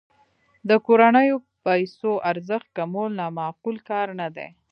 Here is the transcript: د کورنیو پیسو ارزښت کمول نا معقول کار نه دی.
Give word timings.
د 0.69 0.71
کورنیو 0.85 1.37
پیسو 1.65 2.11
ارزښت 2.31 2.67
کمول 2.77 3.11
نا 3.19 3.27
معقول 3.37 3.77
کار 3.89 4.07
نه 4.19 4.27
دی. 4.35 4.47